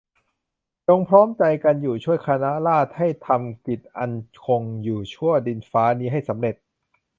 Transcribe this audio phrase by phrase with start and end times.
[0.87, 6.55] จงพร้อมใจกันช่วยคณะราษฎรให้ทำกิจอันจะคงอยู่ชั่วดินฟ้านี้ให้สำเร็จ